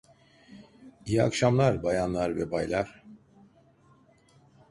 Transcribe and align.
İyi 1.05 1.23
akşamlar 1.23 1.83
bayanlar 1.83 2.35
ve 2.35 2.51
baylar. 2.51 3.03